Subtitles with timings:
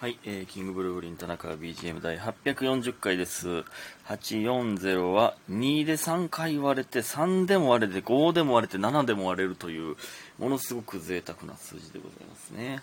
[0.00, 3.64] はい、えー、キングブルーリン田中 BGM 第840回です。
[4.06, 9.96] 840は2で3回割れて、3でも割れて、5でも割れて、7でも割れるという、
[10.38, 12.80] ものすごく贅沢な数字でございますね。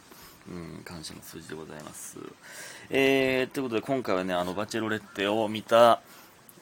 [0.49, 2.17] うん、感謝の数字でございます。
[2.90, 6.02] えー、ということで今回はね、あの、バチェロレッテを見た、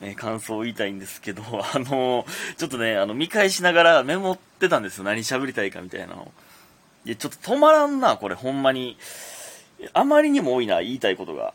[0.01, 2.27] え感想を言いたいんですけど、 あの
[2.57, 5.03] ちょっとね、あの、見返しながらメモってたんですよ。
[5.03, 6.31] 何喋りたいかみたいなの。
[7.05, 8.99] いや、ちょっと止まらんな、これ、ほんまに。
[9.93, 11.53] あまりにも多いな、言いたいことが。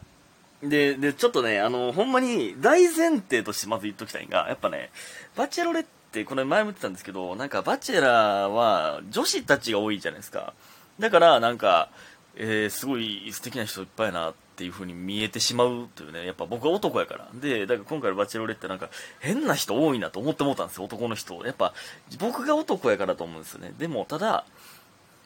[0.63, 4.91] で、で、ちょっとね、あの、ほんまに大前提としてまず言っときたいんが、やっぱね、
[5.37, 10.53] バチェロレって、これ前も言ってたんですけど、なんかバチェラーは女子たちが多いじゃないですか。
[10.99, 11.91] だから、なんか、
[12.35, 17.29] えー、すごい素敵な人いっぱいなっていう風に見えてしまうというね、やっぱ僕は男やから。
[17.35, 21.35] で、だから今回のバチェロレってなんか変な人多いなと思って思ったんですよ、男の人。
[21.45, 21.75] やっぱ
[22.19, 23.73] 僕が男やからと思うんですよね。
[23.79, 24.45] でも、ただ、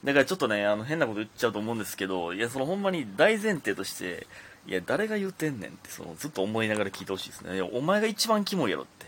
[0.05, 4.27] だからちょっとね、あの変なこと言っちゃうと思うんですけど、いや、そのほんまに大前提として、
[4.67, 7.55] いや、誰が言うてんねんって、そのずっと思いながら聞いてほしいですね。
[7.55, 9.07] いや、お前が一番キモいやろって。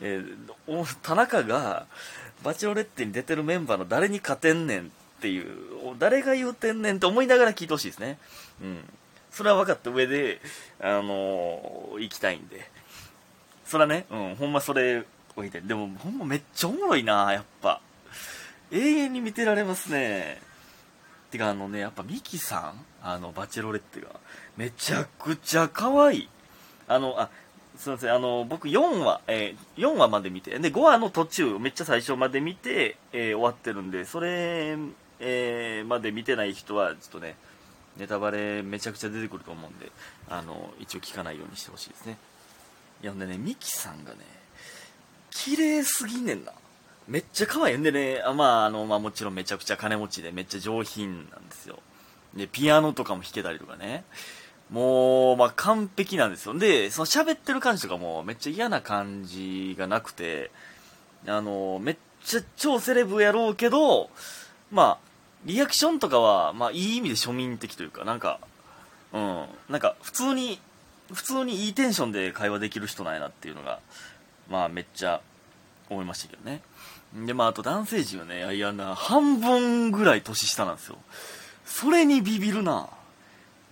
[0.00, 1.86] えー田中が、
[2.42, 4.84] バチロレッテに出てるメンバーの誰に勝てんねんっ
[5.20, 5.46] ていう、
[5.98, 8.18] 誰が言うてんねんって思いながら聞いてほしいですね。
[8.62, 8.78] うん。
[9.30, 10.40] それは分かった上で、
[10.80, 12.70] あのー行きたいんで。
[13.64, 15.04] それはね、うん、ほんまそれを
[15.38, 15.62] 言いたい。
[15.62, 17.80] でも、ほんまめっちゃおもろいな、やっぱ。
[18.70, 20.40] 永遠に見てられますね。
[21.30, 24.08] てかあのね、やっぱミキさんあの、バチェロレッテが。
[24.56, 26.28] めちゃくちゃ可愛い。
[26.88, 27.28] あの、あ、
[27.76, 34.76] すいません、あの、僕4話、えー4話まで見て、で、5話の途中、めっちゃ最初まで見て、えー終わってるんで、それ、
[35.20, 37.36] えーまで見てない人は、ちょっとね、
[37.96, 39.90] ネタバレめちゃくちゃ出てくると思うんで、
[40.28, 42.16] あの、一応聞かないようにしてほしいですね。
[43.02, 44.18] いや、ほんでね、ミキさんがね、
[45.30, 46.52] 綺麗すぎねんな。
[47.06, 51.80] めっちゃ可愛いんでね、あまあ、あの、まあもちろんめちゃくちゃ金持ちでめっちゃ上品なんですよ。
[52.34, 54.04] で、ピアノとかも弾けたりとかね。
[54.70, 56.58] もう、まあ完璧なんですよ。
[56.58, 60.50] で、その喋ってる感じとかもめっちゃ嫌な感じがなくて、
[61.26, 64.10] あの、めっちゃ超セレブやろうけど、
[64.72, 64.98] まあ、
[65.44, 68.40] リアクションとかは、まあいい意味で庶民的というか、なんか、
[69.12, 70.58] うん、なんか普通に、
[71.12, 73.80] 普通にいいテンションで会話できる人なんやなっていうのが、
[74.48, 75.20] まあめっちゃ
[75.90, 76.62] 思いましたけどね。
[77.14, 80.98] で、まああと男性陣はね、いやいやな、半分ぐらい年下なんですよ。
[81.64, 82.88] それにビビるな。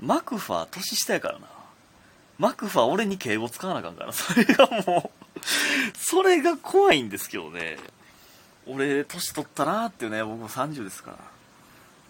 [0.00, 1.46] マクファ年下やからな。
[2.38, 4.12] マクファ俺に敬語使わなあかんから。
[4.12, 5.40] それがもう、
[5.96, 7.78] それが怖いんですけどね。
[8.66, 11.18] 俺、年取ったなーってね、僕も30ですから。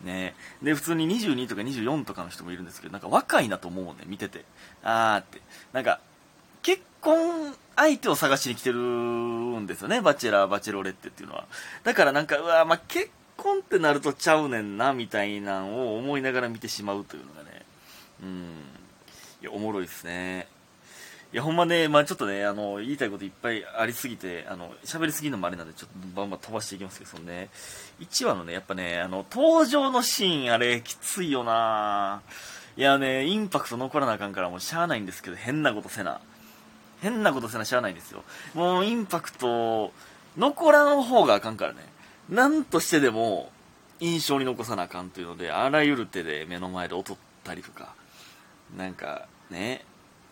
[0.05, 4.45] ねで、普通に22とか24とかの人もいるんですけど、なんか若いなと思うね、見てて。
[4.83, 5.41] あーって。
[5.73, 6.01] なんか、
[6.63, 11.47] 結婚相手を探しに来てるんですよね、バチェラー、バチェロレッテっていうのは。
[11.85, 17.63] だからなんか、うわまあ、結婚ってなるとちゃうねんな、みたいなんを思いながら見てしまうというのがね。
[18.23, 18.45] うん。
[19.41, 20.47] いや、おもろいですね。
[21.33, 27.49] いや、ほんまね、まあちょっとね、あの、言いたいこといっぱいありすぎて、あの、喋りすぎるのもあれなんで、ちょっとバンバン飛ばしていきますけど、そのね、
[28.01, 32.21] 1話のね、やっぱね、あの、登場のシーン、あれ、きついよな
[32.77, 36.21] いやね、インパクト残らなあかんから、もうしゃあないんですけど、変なことせな。
[37.03, 38.23] 変なことせなしゃあないんですよ。
[38.55, 39.93] もう、インパクト、
[40.39, 41.81] 残らん方があかんからね。
[42.31, 43.51] なんとしてでも、
[44.01, 47.95] 印象に残さなあかんというので、あらゆる手で目の前で劣ったりとか、
[48.77, 49.85] なんか、ね、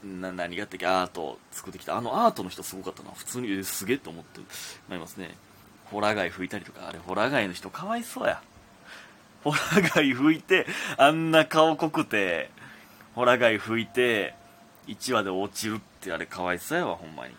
[0.04, 4.40] な何があったっけアート作ってきたあのアートの人すごかったな普通にえすげえと思って
[4.88, 5.34] なりますね
[5.84, 8.42] ホラ貝吹いたりとかあれホラ貝の人かわいそうや
[9.44, 9.58] ホラ
[9.90, 10.66] 貝吹いて
[10.96, 12.50] あんな顔濃くて
[13.14, 14.34] ホラ貝吹いて
[14.86, 17.34] 1話で落ちるってあれかわいそうやわほんまに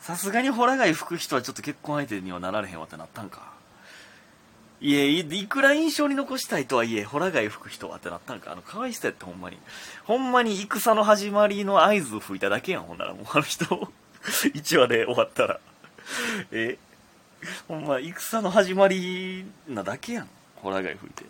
[0.00, 3.52] さすがにホラ貝吹く人はちょっと結婚相手にはなられへんわってなったんか
[4.82, 8.50] いえ、いくら印象に残したいとはいえ、ホラ貝吹く人はってなったんか。
[8.50, 9.56] あの、かわいそうやってほんまに。
[10.02, 13.14] ほんまに戦の始まりの合図を吹いただけやん、ほんなら。
[13.14, 13.64] もうあの人、
[14.24, 15.60] 1話で終わったら。
[16.50, 16.78] え、
[17.68, 20.28] ほんま、戦の始まりなだけやん。
[20.56, 21.26] ホラ貝吹いて。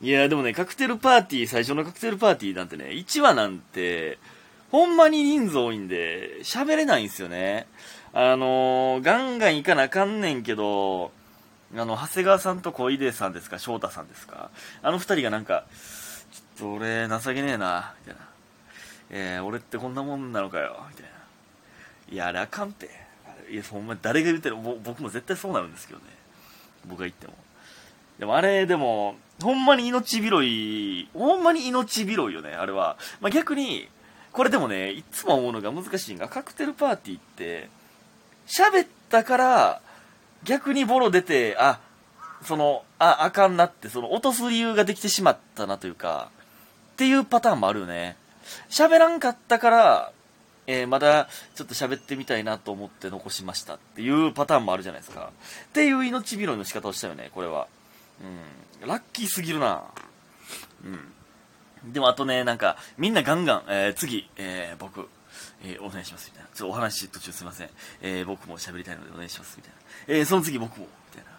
[0.00, 4.18] いや、でもね、カクテルパーティー、最初のカクテルパーティーなんてね、1話なんて、
[4.70, 7.66] ほんまに人数多いんで、喋れないんですよね。
[8.12, 11.10] あのー、ガンガン行かなあかんねんけど、
[11.74, 14.50] あの、長谷川さんと小出さんですか、翔太さんですか。
[14.82, 15.64] あの二人がなんか、
[16.32, 18.28] ちょっと俺、情けねえな、みたいな。
[19.10, 21.10] えー、俺ってこんなもんなのかよ、みたいな。
[22.10, 22.90] いや、あれあかんって。
[23.50, 26.04] いや、ほんま誰が言ってる僕も絶対そうなるんですけどね。
[26.86, 27.34] 僕が言っても。
[28.18, 32.96] でもあれ、でも、ほんまに命拾い、ほんまに命拾いよね、あれは。
[33.20, 33.88] まあ、逆に、
[34.32, 37.68] これでもね、いつも思うのが難しいんが、カクテルパーティーって、
[38.46, 39.80] 喋ったから、
[40.44, 41.80] 逆にボロ出て、あ、
[42.44, 46.30] その、あ、あかんなって、その、落とす理由ができてしまったなというか、
[46.92, 48.16] っていうパターンもあるよね。
[48.70, 50.12] 喋らんかったから、
[50.66, 55.32] えー、まだちょっと喋ってみたいなと思って残しましたっていうパターンもあるじゃないですか。
[55.68, 57.68] っていう命拾いの仕方をしたよね、これは。
[58.82, 58.88] うん。
[58.88, 59.82] ラッキーすぎるな
[60.84, 61.12] うん。
[61.92, 65.08] でもあとね、なんか、みんなガンガン、えー、次、えー、僕、
[65.62, 66.50] えー、お願いしますみたいな。
[66.54, 67.70] ちょっとお話途中すいません。
[68.02, 70.18] えー、僕も喋りたいのでお願いしますみたいな。
[70.18, 71.30] えー、その次僕も、みたいな。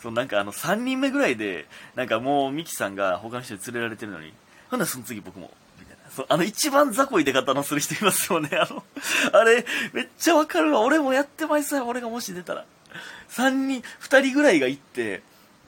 [0.00, 4.32] そのなんかあの、3人目ぐらいで、なんかもうミキさんが他の人に連れられてるのに、
[4.70, 6.10] ほんならその次僕も、みたいな。
[6.10, 8.50] そう、あの一番雑魚い出方のする人いますよね。
[8.52, 8.84] あの、
[9.38, 10.80] あれ、めっちゃわかるわ。
[10.80, 11.84] 俺もやってまいそうや。
[11.84, 12.64] 俺がもし出たら。
[13.30, 15.22] 3人、2人ぐらいが行って、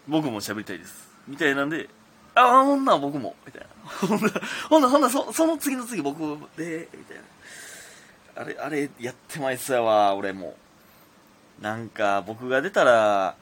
[0.08, 1.11] 僕も喋りたいです。
[1.28, 1.88] みたいなんで、
[2.35, 3.69] あ、ほんなら僕も、みたいな。
[4.69, 6.19] ほんな、ほんな、ほん、そその次の次僕
[6.56, 7.23] で、みたいな。
[8.43, 10.56] あれ、あれ、やってまいそうやわ、俺も。
[11.61, 13.34] なんか、僕が出たら、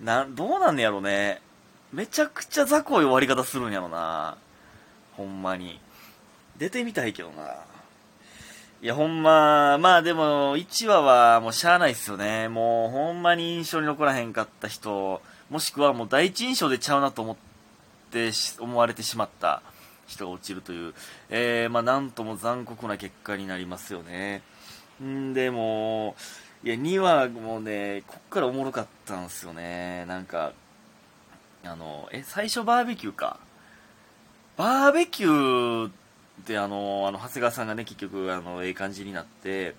[0.00, 1.40] な、どうなんねやろね。
[1.92, 4.36] めちゃくちゃ雑魚い終わり方するんやろな。
[5.16, 5.80] ほんまに。
[6.58, 7.64] 出てみたいけどな。
[8.82, 12.48] いや、ほんま、まあでも、1話はもうしゃあないっすよね。
[12.48, 17.36] もう、ほんまに印象に残らへんかった人、もしくはもう第一印象でちゃうなと思っ
[18.10, 19.62] て思われてしまった
[20.06, 20.94] 人が落ちるという、
[21.30, 24.42] えー、まあなんとも残酷な結果になりますよね。
[25.02, 26.16] んでも、
[26.64, 30.04] いや、2話もね、こっからおもろかったんですよね。
[30.06, 30.52] なんか、
[31.64, 33.38] あの、え、最初バーベキューか。
[34.56, 35.92] バーベキューっ
[36.44, 39.74] てあの、あの、長谷川さんがね、結局、あの、ええ感じになって、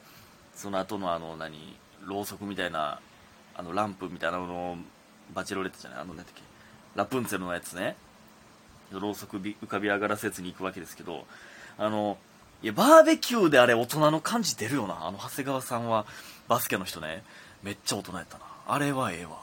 [0.56, 3.00] その後のあの、何、ろうそくみたいな、
[3.56, 4.77] あの、ランプみたいなのを、
[5.33, 6.41] バチロレットじゃないあの、何だっけ、
[6.95, 7.95] ラプンツェルのやつね。
[8.92, 11.25] ろうそく浮かび上がらせずに行くわけですけど、
[11.78, 12.18] あの、
[12.63, 15.06] いや、バーベキューであれ大人の感じ出るよな。
[15.06, 16.06] あの、長谷川さんは、
[16.48, 17.24] バスケの人ね。
[17.63, 18.45] めっちゃ大人やったな。
[18.68, 19.38] あれはええわ。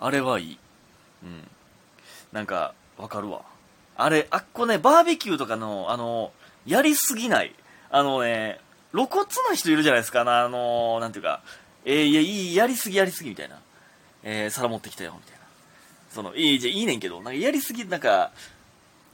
[0.00, 0.58] あれはいい。
[1.24, 1.48] うん。
[2.32, 3.42] なんかわかるわ。
[3.96, 6.32] あれあっこねバーベキューとかのあの
[6.66, 7.54] やりすぎない。
[7.90, 8.60] あのね
[8.92, 10.20] 露骨な人いるじゃないですか。
[10.20, 11.40] あのなんていうか
[11.84, 13.60] えー、いやいいやりすぎやりすぎみたいな。
[14.22, 15.38] えー、皿持ってきたよみたいな。
[16.10, 18.30] そのいいじゃいいねんけどなんかやりすぎなんか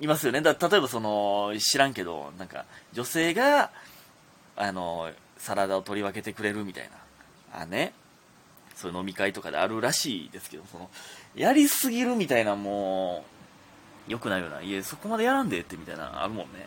[0.00, 3.70] いますよねだ例えばその知らんけどなんか女性が
[4.56, 7.92] あのサラダを取り分けてくれるみたいなあね、
[8.74, 10.90] そういう飲み会とかであるらしいですけど、その、
[11.36, 13.24] やりすぎるみたいなも
[14.08, 14.60] う、良くないような。
[14.60, 16.66] いや、そこまでやらんでってみたいなあるもんね。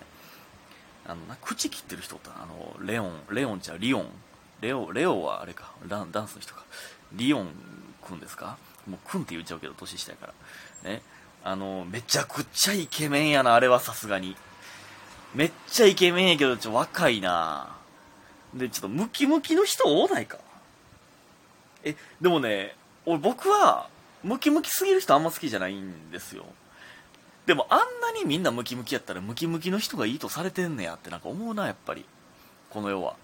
[1.05, 4.07] あの、口切ってる人ってあの、レオン、レオンちゃう、リオン。
[4.61, 6.63] レオ、レオはあれか、ダンダンスの人か。
[7.11, 7.49] リオン
[8.01, 8.57] くんですか？
[8.87, 10.27] もうくんって言っちゃうけど、年下やか
[10.83, 10.89] ら。
[10.89, 11.01] ね。
[11.49, 14.35] あの、めちゃくちゃイケメンやな、あれはさすがに。
[15.33, 17.77] めっちゃイケメンやけど、ちょ、若いな。
[18.53, 20.39] で、ちょっとムキムキの人多ないか？
[21.83, 23.87] えでもね俺僕は
[24.23, 26.45] ムキムキすぎる人あんま好きじゃないんですよ。
[27.45, 32.05] でもあんなにみんなムキムキやったらムキムキの人がいいとされてんねやってなんか思うなやっぱり。
[32.69, 33.15] この世は。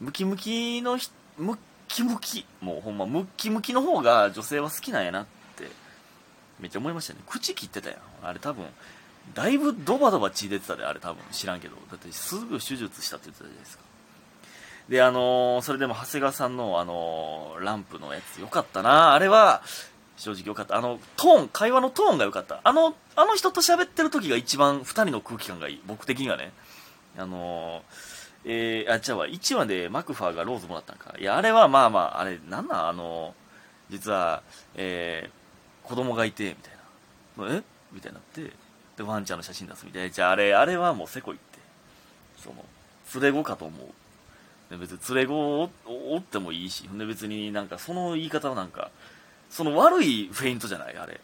[0.00, 0.98] ムキムキの
[1.38, 1.58] ムッ
[1.88, 2.44] キムキ。
[2.60, 5.41] もうほんまムッキムキの方が女性は好きなんやなって。
[6.62, 8.64] めっちゃ思いましたね口切ってたやんあれ多分
[9.34, 13.84] だいぶドバドバ血出てたであれ多分知らんけどだってすぐ手術したって言ってたじゃないですか
[14.88, 19.14] で、あのー、それでも長谷川さんの、あのー、ランプのやつよかったな。
[19.14, 19.62] あれは、
[20.16, 20.76] 正直よかった。
[20.76, 22.60] あの、トーン、会話のトーンがよかった。
[22.64, 25.82] あの、あの人と喋ってる時が一番二人の空気感がいい。
[25.86, 26.52] 僕的にはね。
[27.16, 31.14] あのー、えー、あ、違うわ、1話でマクファーがローズもらったんか。
[31.18, 32.88] いや、あれはまあまあ、あれ、なんなん？
[32.88, 33.34] あの
[33.88, 34.42] 実は、
[34.74, 35.41] えー、
[35.92, 37.54] 子供がいて、みたいな。
[37.58, 37.62] え？
[37.92, 38.50] みたいになって、
[38.96, 40.10] で、ワンちゃんの写真出すみたいな。
[40.10, 41.58] じゃあ、あれ、あれはもうせこいって。
[42.38, 42.64] その、
[43.22, 43.88] 連れ子かと思う。
[44.70, 48.90] で別に連れ子をおってもいいし、で別になんかその言い方はなんか、
[49.50, 51.20] その悪いフェイントじゃないあれ。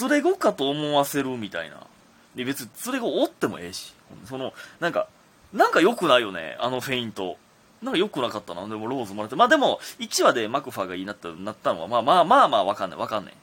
[0.00, 1.86] 連れ子かと思わせるみたいな。
[2.34, 3.94] で別に連れ子おってもええし。
[4.24, 5.06] その、なんか、
[5.52, 7.36] なんか良くないよね、あのフェイント。
[7.80, 8.66] なんか良くなかったな。
[8.66, 9.36] でもローズもらって。
[9.36, 13.34] まあでも、1話でマクファーがいいなったなったのは、まあまあまあまあわかんない、わかんない。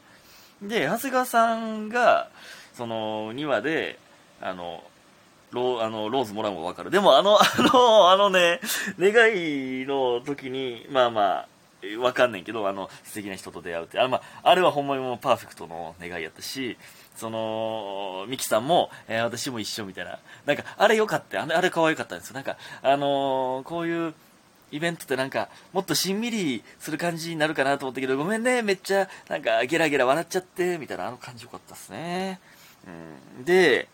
[0.61, 2.29] で、長谷川さんが、
[2.73, 3.99] その、2話で、
[4.41, 4.83] あの、
[5.51, 6.91] ロあのローズもらうもわかる。
[6.91, 8.59] でもあの、あの、あのね、
[8.99, 11.47] 願いの時に、まあまあ、
[11.99, 13.99] わかんないけど、あの、素敵な人と出会うって。
[13.99, 16.77] あ,、まあ、あれはほんまにもうパーフェクトの願いやったし、
[17.15, 20.19] その、ミキさんも、えー、私も一緒みたいな。
[20.45, 21.41] なんか、あれよかった。
[21.41, 22.35] あれ、あれ可愛かったんですよ。
[22.35, 24.13] なんか、あのー、こういう、
[24.71, 32.39] イベントってなんか、もっとしんみりする感じになるかなと思ったけど、ごめんね、めっちゃ、なんか、ゲラゲラ笑っちゃって、みたいな、あの感じよかったっすね。
[33.38, 33.45] うん。
[33.45, 33.88] で、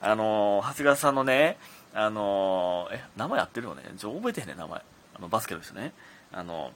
[0.00, 1.56] あのー、長谷川さんのね、
[1.94, 3.82] あのー、え、名前合ってるよね？
[3.96, 4.82] ちょ、覚えてへんね、名前。
[5.14, 5.92] あの、バスケの人ね。
[6.32, 6.72] あの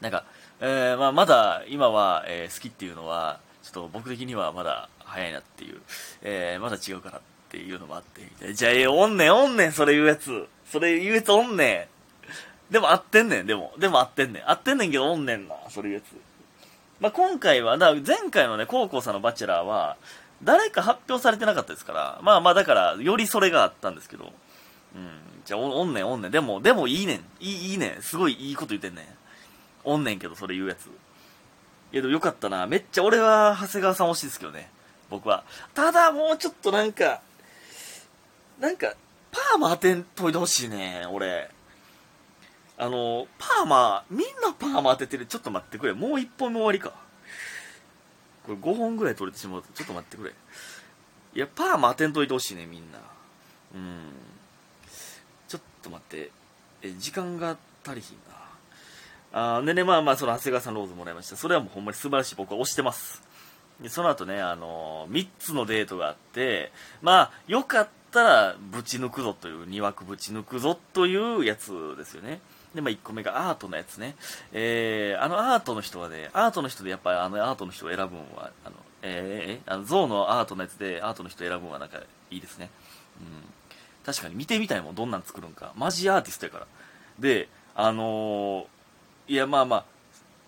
[0.00, 0.24] ー、なんか、
[0.60, 5.80] えー、まあ、まだ今は、え、好きっていうのは、ちょっと僕的にはまだ早いなっていう、
[6.22, 8.54] え、まだ違うからっていうのもあって、みたい。
[8.54, 10.48] じゃあ、え、おんねん、おんねん、それ言うやつ。
[10.70, 11.95] それ言うやつおんねん。
[12.70, 13.72] でも合ってんねん、でも。
[13.78, 14.50] でも合ってんねん。
[14.50, 16.20] 合ってんねんけどおんねんな、それ言うやつ。
[17.00, 19.96] まあ、今回は、だ前回のね、高校さんのバチェラーは、
[20.42, 24.32] 誰か発表されてなかったですから、まあまあだから、よりそれがあったんですけど、
[24.94, 25.10] うん、
[25.44, 26.30] じゃあお、おんねんおんねん。
[26.30, 27.24] でも、でもいいねん。
[27.40, 28.02] いい、いいねん。
[28.02, 29.04] すごいいいこと言ってんねん。
[29.84, 30.86] おんねんけど、それ言うやつ。
[30.86, 30.90] い
[31.92, 32.66] や、でもよかったな。
[32.66, 34.70] めっちゃ俺は長谷川さん惜しいですけどね。
[35.08, 35.44] 僕は。
[35.74, 37.20] ただ、もうちょっとなんか、
[38.58, 38.94] なんか、
[39.30, 41.50] パーマ当てんといてほしいね、俺。
[42.78, 45.26] あの、パーマ、みんなパーマ当ててる。
[45.26, 45.94] ちょっと待ってくれ。
[45.94, 46.92] もう1本目終わりか。
[48.44, 50.32] これ5本ぐらい取れてしまうと、ちょっと待ってくれ。
[51.34, 52.98] いや、パーマ当てんといてほしいね、みんな。
[53.74, 54.12] うん。
[55.48, 56.30] ちょっと待って。
[56.82, 58.18] え、時間が足りひん
[59.32, 59.56] な。
[59.58, 61.36] あでね、まあまあ、その長谷川さんローズもらいました。
[61.36, 62.34] それはもうほんまに素晴らしい。
[62.36, 63.22] 僕は推してます。
[63.80, 72.40] でその後ね、あのー、3つのデートがあって、まあ、よかったら、ぶち抜くぞという、2枠ぶち抜くぞというやつですよね。
[72.76, 74.14] で、まあ、1個目がアートのやつね。
[74.52, 82.68] えー、あのアートの人はね、アートの人でやっぱりあのアートの人を選ぶのは、あの、えー、あの、象のアートのやつでアートの人を選ぶのはなんかいいですね。
[83.20, 83.26] うん。
[84.04, 85.72] 確かに見てみたいもん、どんなん作るんか。
[85.74, 86.66] マジアーティストやから。
[87.18, 89.84] で、あのー、いや、まあまあ、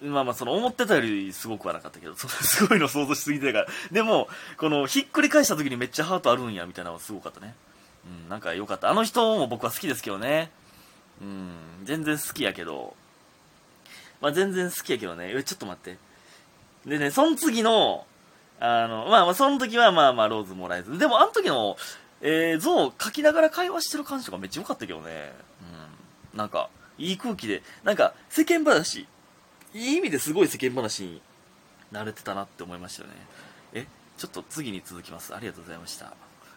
[0.05, 3.67] まあまあ、その思ってたよりすごくはなかったけど、そ すごいの想像しすぎてたから。
[3.91, 7.55] でも、この、ひっくり返した時にめっちゃハートあるんや、みたいなのはすごかったね。
[8.07, 8.91] うん、なんか良かった。
[8.91, 10.51] あの人も僕は好きですけどね。
[11.21, 12.95] うん、全然好きやけど、
[14.21, 15.99] まあ全然好きやけどね、ちょっと待って。
[16.87, 18.07] でね、その次の、
[18.61, 20.99] あの、まあまあ、その時はまあまあ、ローズもらえず。
[20.99, 21.77] でも、あの時の、
[22.21, 25.33] えー、像書きながら会話してる感じとかめっちゃ良かったけどね。
[26.33, 26.39] うん。
[26.39, 29.07] なんか、いい空気で、なんか、世間話、
[29.75, 31.23] いい意味ですごい世間話に
[31.93, 33.15] 慣れてたなって思いましたよね。
[33.75, 35.35] え、ちょっと次に続きます。
[35.35, 36.28] ありがとうございました。